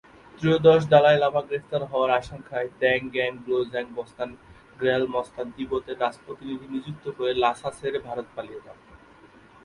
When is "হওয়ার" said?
1.91-2.11